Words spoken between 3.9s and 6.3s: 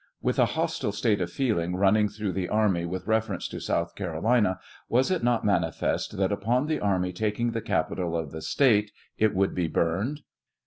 Carolina, was it not manifest